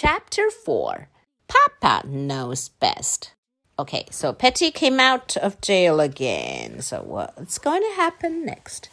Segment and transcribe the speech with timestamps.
[0.00, 1.08] Chapter 4
[1.48, 3.32] Papa Knows Best.
[3.80, 6.82] Okay, so Petty came out of jail again.
[6.82, 8.90] So, what's going to happen next?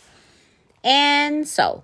[0.83, 1.83] And so,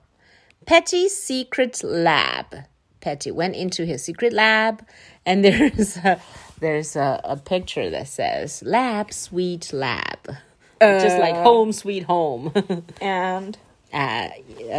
[0.65, 2.65] Petty's secret lab.
[2.99, 4.83] Petty went into his secret lab,
[5.23, 6.19] and there's a,
[6.59, 10.35] there's a, a picture that says "Lab, Sweet Lab,"
[10.81, 12.51] just like home, sweet home.
[12.99, 13.55] And
[13.93, 14.29] uh,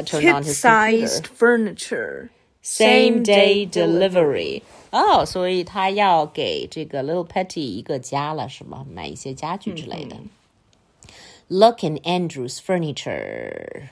[0.05, 1.37] turned on his kid-sized computer.
[1.37, 2.31] furniture
[2.62, 4.62] same day delivery.
[4.92, 8.86] 哦，所以他要给这个 Little Petty 一个家了，是吗？
[8.90, 10.18] 买一些家具之类的。
[11.50, 13.90] Look in Andrew's furniture.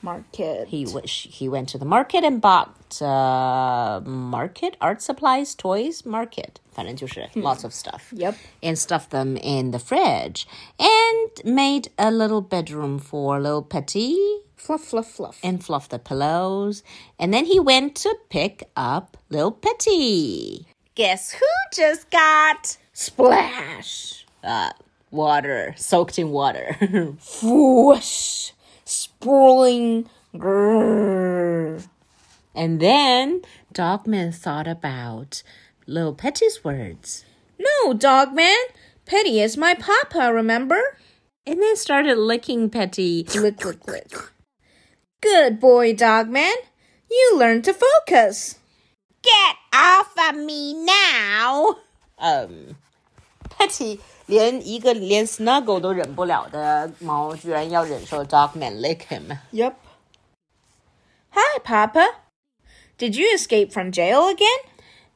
[0.00, 0.68] Market.
[0.68, 6.60] He wish he went to the market and bought uh, market art supplies, toys, market.
[6.70, 8.12] 反正就是 lots of stuff.
[8.12, 8.34] Yep.
[8.62, 10.46] And stuffed them in the fridge
[10.78, 14.14] and made a little bedroom for little Petty
[14.63, 15.39] Fluff, fluff, fluff.
[15.43, 16.83] and fluff the pillows.
[17.19, 20.65] And then he went to pick up little Petty.
[20.95, 21.45] Guess who
[21.75, 24.25] just got Splash.
[24.41, 24.71] uh,
[25.11, 26.77] water, soaked in water?
[27.43, 28.51] Whoosh.
[28.85, 30.09] Sprawling.
[30.33, 31.85] Grrr.
[32.55, 35.43] and then Dogman thought about
[35.85, 37.23] little Petty's words.
[37.59, 38.55] No, Dogman.
[39.05, 40.97] Petty is my papa, remember?
[41.45, 43.27] And then started licking Petty.
[43.35, 44.11] Lick, lick, lick.
[45.22, 46.54] Good boy, Dogman.
[47.10, 48.56] You learn to focus.
[49.22, 51.78] Get off of me now!
[52.18, 52.76] Um,
[53.48, 59.36] Petty 连一个连 snuggle 都忍不了的猫，居然要忍受 Dogman lick him.
[59.52, 59.74] Yep.
[61.30, 62.14] Hi, Papa.
[62.98, 64.58] Did you escape from jail again?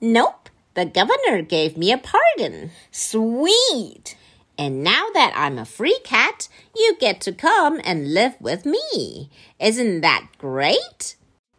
[0.01, 2.71] Nope, the governor gave me a pardon.
[2.91, 4.17] Sweet.
[4.58, 9.30] And now that I'm a free cat, you get to come and live with me.
[9.60, 11.16] Isn't that great?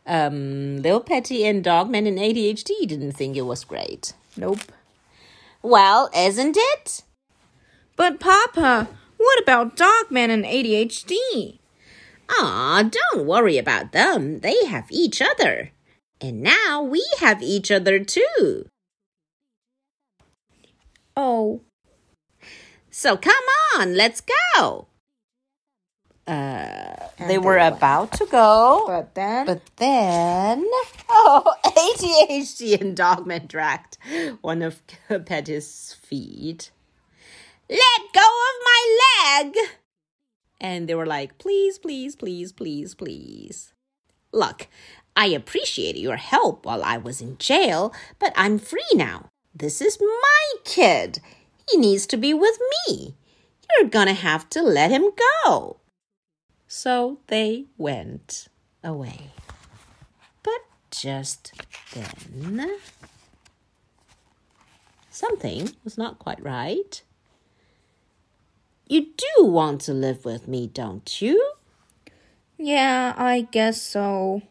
[0.07, 4.15] Um, Lil Petty and Dogman and 80-HD didn't think it was great.
[4.37, 4.73] Nope.
[5.63, 7.03] Well, isn't it?
[7.95, 11.59] But, Papa, what about Dogman and 80-HD?
[12.31, 14.41] Ah, don't worry about them.
[14.41, 15.71] They have each other.
[16.21, 18.67] And now we have each other too.
[21.17, 21.63] Oh,
[22.99, 23.45] So come
[23.77, 24.21] on, let's
[24.57, 24.89] go.
[26.27, 27.77] Uh, they they were went.
[27.77, 28.83] about to go.
[28.89, 29.47] but then.
[29.47, 30.67] But then,
[31.09, 33.99] oh, ADHD and Dogman dragged
[34.41, 34.83] one of
[35.27, 36.73] Petty's feet.
[37.71, 39.57] Let go of my leg!
[40.61, 43.75] And they were like, please, please, please, please, please.
[44.33, 44.67] Look,
[45.15, 49.27] I appreciate your help while I was in jail, but I'm free now.
[49.55, 51.21] This is my kid.
[51.71, 53.15] He needs to be with me.
[53.79, 55.11] You're gonna have to let him
[55.45, 55.81] go.
[56.67, 58.49] So they went
[58.83, 59.31] away.
[60.43, 61.53] But just
[61.93, 62.79] then,
[65.11, 67.03] something was not quite right.
[68.87, 71.53] You do want to live with me, don't you?
[72.59, 74.43] yeah, I guess so.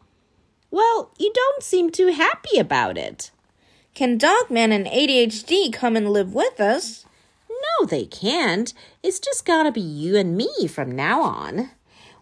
[0.71, 3.31] Well, you don't seem too happy about it.
[3.97, 7.07] Can Dogman and 80-HD come and live with us?
[7.49, 8.71] No, they can't.
[9.01, 11.71] It's just gotta be you and me from now on.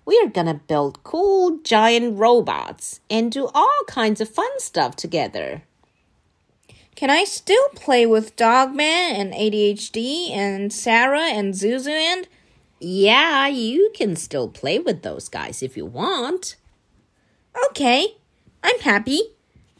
[0.06, 5.64] We're gonna build cool giant robots and do all kinds of fun stuff together.
[6.96, 8.80] Can I still play with Dogman
[9.14, 12.30] and 80-HD and Sarah and Zuzu and.
[12.80, 16.56] Yeah, you can still play with those guys if you want.
[17.68, 18.16] Okay,
[18.64, 19.20] I'm happy.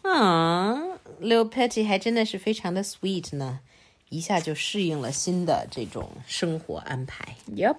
[0.04, 3.61] Ah, Lil Petty 还真的是非常的 sweet 呢，
[4.09, 7.37] 一下就适应了新的这种生活安排。
[7.55, 7.77] Yep.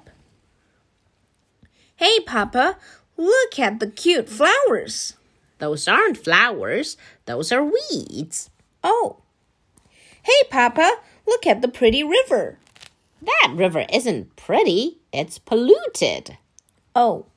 [1.97, 2.77] Hey, Papa,
[3.15, 5.13] look at the cute flowers.
[5.59, 6.95] Those aren't flowers,
[7.25, 8.49] those are weeds.
[8.83, 9.17] Oh.
[10.23, 12.57] Hey, Papa, look at the pretty river.
[13.21, 16.37] That river isn't pretty, it's polluted.
[16.95, 17.27] Oh.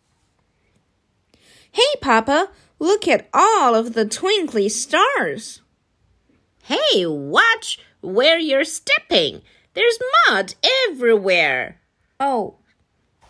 [1.70, 2.48] Hey, Papa,
[2.78, 5.60] look at all of the twinkly stars.
[6.69, 9.43] Hey, watch where you're stepping.
[9.75, 10.55] There's mud
[10.88, 11.76] everywhere.
[12.19, 12.55] Oh,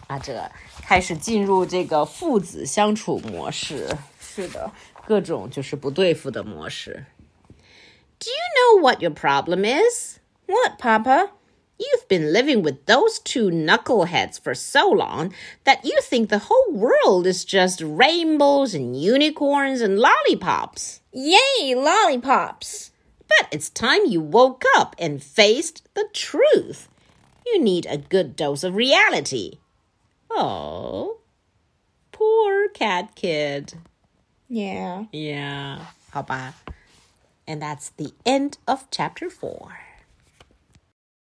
[0.06, 0.50] 啊，这个
[0.82, 3.88] 开始进入这个父子相处模式，
[4.20, 4.70] 是的。
[5.06, 7.06] 各种就是不对付的模式。
[8.18, 10.18] Do you know what your problem is?
[10.46, 11.30] What, Papa?
[11.76, 15.32] You've been living with those two knuckleheads for so long
[15.64, 21.00] that you think the whole world is just rainbows and unicorns and lollipops.
[21.12, 22.92] Yay, lollipops!
[23.29, 26.89] But it's time you woke up and faced the truth.
[27.45, 29.59] You need a good dose of reality.
[30.29, 31.19] Oh,
[32.11, 33.75] poor cat kid.
[34.49, 35.05] Yeah.
[35.11, 35.79] Yeah,
[36.11, 36.55] 好吧。
[37.47, 39.88] And that's the end of chapter four.